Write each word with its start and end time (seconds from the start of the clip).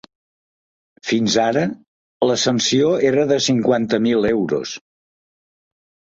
Fins 1.09 1.35
ara, 1.43 1.65
la 2.31 2.37
sanció 2.45 2.89
era 3.11 3.27
de 3.33 3.39
cinquanta 3.49 4.01
mil 4.09 4.27
euros. 4.33 4.75